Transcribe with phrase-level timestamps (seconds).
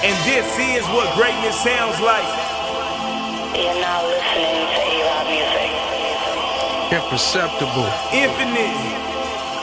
[0.00, 2.22] And this is what greatness sounds like.
[3.56, 5.72] You're now listening to A-Rod music.
[6.92, 7.90] Imperceptible.
[8.12, 9.07] Infinite.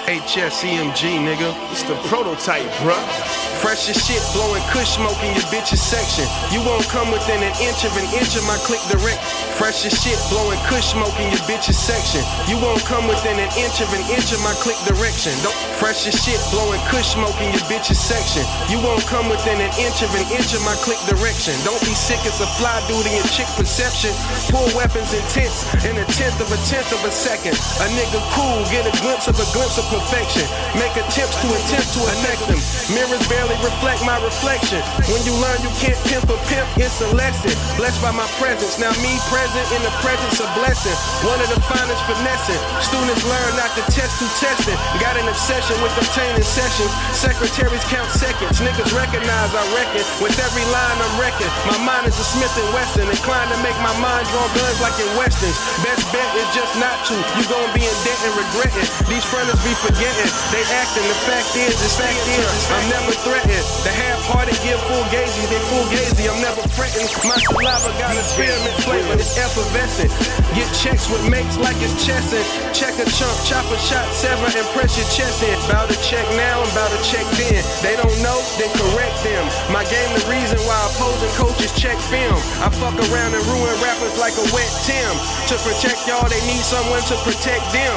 [0.06, 1.50] HSEMG, nigga.
[1.72, 3.46] It's the prototype, bruh.
[3.66, 6.28] Fresh as shit, blowing kush smoke in your bitch's section.
[6.54, 9.18] You won't come within an inch of an inch of my click direct.
[9.58, 12.22] Fresh as shit, blowing kush smoke in your bitch's section.
[12.46, 15.34] You won't come within an inch of an inch of my click direction.
[15.42, 18.46] Don't fresh as shit, blowing kush smoke in your bitch's section.
[18.70, 21.58] You won't come within an inch of an inch of my click direction.
[21.66, 24.14] Don't be sick, it's a fly dude in your chick perception.
[24.54, 27.56] Pull weapons and intense in a tenth of a tenth of a second.
[27.82, 30.44] A nigga cool, get a glimpse of a glimpse of perfection.
[30.76, 32.60] Make attempts to attempt to affect them.
[32.92, 34.84] Mirrors barely reflect my reflection.
[35.08, 37.56] When you learn you can't pimp a pimp, it's a lesson.
[37.80, 38.76] Blessed by my presence.
[38.76, 40.96] Now me present in the presence of blessing.
[41.24, 42.60] One of the finest finessing.
[42.84, 44.76] Students learn not to test through testing.
[45.00, 46.92] Got an obsession with obtaining sessions.
[47.16, 48.60] Secretaries count seconds.
[48.60, 50.04] Niggas recognize I reckon.
[50.20, 51.52] With every line I'm wrecking.
[51.72, 53.08] My mind is a Smith and Wesson.
[53.08, 55.56] Inclined to make my mind draw guns like in westerns.
[55.88, 57.16] Best bet is just not to.
[57.40, 58.88] You gon' be in debt and regretting.
[59.08, 60.32] These fronters be forgetting.
[60.50, 61.06] They acting.
[61.06, 63.66] The fact is, the fact is, I'm never threatened.
[63.86, 65.46] The half-hearted give full gazy.
[65.54, 66.26] They full gazy.
[66.26, 67.06] I'm never fretting.
[67.30, 69.14] My saliva got a spearmint flavor.
[69.14, 70.10] It's effervescent.
[70.58, 72.42] Get checks with mates like it's chessing.
[72.74, 75.56] Check a chump, chop a shot, sever and press your chest in.
[75.68, 77.60] Bout to check now, I'm bout to check then.
[77.84, 79.44] They don't know, then correct them.
[79.70, 82.40] My game the reason why opposing coaches check film.
[82.64, 85.14] I fuck around and ruin rappers like a wet Tim.
[85.52, 87.96] To protect y'all, they need someone to protect them.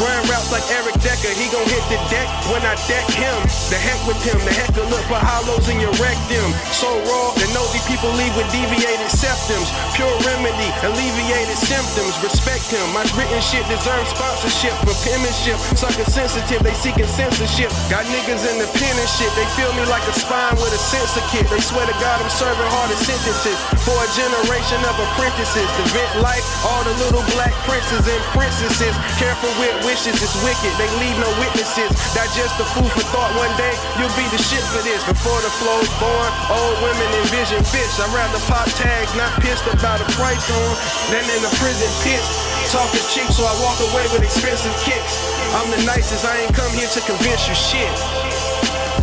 [0.00, 3.36] Run routes like Eric Decker, he gon' hit the deck when I deck him.
[3.68, 6.48] The heck with him, the heck to look for hollows in your rectum.
[6.72, 9.66] So raw, the nosy people leave with deviated septums.
[9.98, 12.14] Pure remedy, alleviated symptoms.
[12.22, 12.86] Respect him.
[12.94, 15.58] My written shit deserves sponsorship for penmanship.
[15.74, 17.74] Sucker sensitive, they seeking censorship.
[17.90, 19.26] Got niggas in the pen and shit.
[19.34, 21.50] They feel me like a spine with a sensor kit.
[21.50, 25.66] They swear to God I'm serving harder sentences for a generation of apprentices.
[25.66, 28.94] To vent life, all the little black princes and princesses.
[29.18, 30.70] Careful with wishes, it's wicked.
[30.78, 31.90] They leave no witnesses.
[32.14, 33.74] Digest the food for thought one day.
[33.98, 35.02] You'll be the shit for this.
[35.02, 37.58] Before the flow's born, old women envision
[37.88, 38.04] fish.
[38.04, 40.72] I'd rather pop tags, not pissed about a price on,
[41.08, 42.20] than in the prison pit.
[42.68, 45.24] Talking cheap, so I walk away with expensive kicks.
[45.56, 47.94] I'm the nicest, I ain't come here to convince you shit.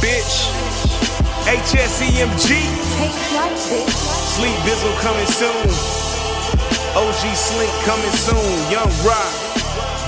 [0.01, 0.53] Bitch.
[1.45, 2.49] HSEMG.
[2.97, 3.93] Take flight, bitch.
[4.37, 5.69] Sleep Bizzle coming soon.
[6.95, 8.71] OG Slink coming soon.
[8.71, 9.33] Young Rock.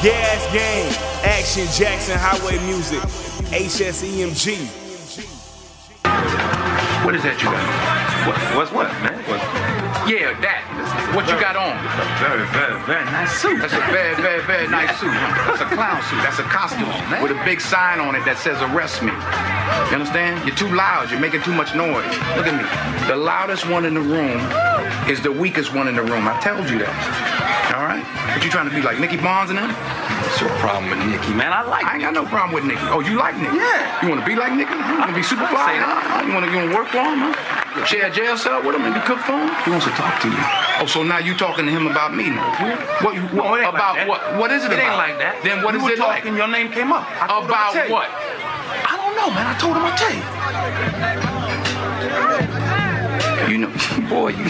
[0.02, 0.86] Gas Gang.
[1.24, 3.02] Action Jackson Highway Music.
[3.52, 4.87] HSEMG.
[7.08, 7.64] What is that you got?
[8.28, 9.16] What, what's what, man?
[9.32, 9.40] What?
[10.12, 10.60] Yeah, that.
[11.16, 11.80] What you got on?
[12.20, 13.64] Very, very, very nice suit.
[13.64, 15.16] That's a very, very, very nice suit.
[15.48, 16.20] That's a clown suit.
[16.20, 17.24] That's a costume oh, man.
[17.24, 19.16] with a big sign on it that says arrest me.
[19.88, 20.44] You understand?
[20.44, 21.08] You're too loud.
[21.08, 22.12] You're making too much noise.
[22.36, 22.68] Look at me.
[23.08, 24.44] The loudest one in the room
[25.08, 26.28] is the weakest one in the room.
[26.28, 26.92] I told you that.
[27.72, 28.04] All right?
[28.36, 29.72] What you trying to be like Nicky Barnes and them?
[30.22, 31.54] What's your problem with Nicky, man?
[31.54, 32.82] I like I ain't got no problem with Nicky.
[32.90, 33.56] Oh, you like Nicky?
[33.58, 34.02] Yeah.
[34.02, 34.74] You want to be like Nicky?
[34.74, 35.78] You want to be super fly?
[35.78, 36.26] huh?
[36.26, 37.20] You want to you want to work for him?
[37.32, 37.86] Huh?
[37.86, 38.82] Share a jail cell with him?
[38.84, 39.50] Maybe cook for him?
[39.64, 40.42] He wants to talk to you.
[40.82, 42.50] Oh, so now you talking to him about me now?
[43.02, 43.14] What?
[43.34, 44.08] what No, it ain't about like that.
[44.10, 44.22] what?
[44.38, 44.90] What is it, It about?
[44.90, 45.42] ain't like that.
[45.46, 46.24] Then what you is it like?
[46.24, 47.06] talking, Your name came up.
[47.08, 47.94] I told him I'd About you.
[47.94, 48.10] what?
[48.10, 49.46] I don't know, man.
[49.46, 50.26] I told him I'd tell you.
[53.54, 53.70] You know,
[54.10, 54.50] boy, you.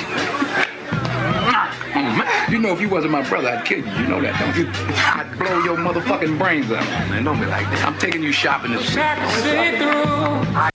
[2.50, 3.86] You know, if you wasn't my brother, I'd kill you.
[3.86, 4.70] You know that, don't you?
[4.96, 6.86] I'd blow your motherfucking brains out.
[7.10, 7.86] Man, don't be like that.
[7.86, 8.88] I'm taking you shopping this.
[8.88, 10.70] See through.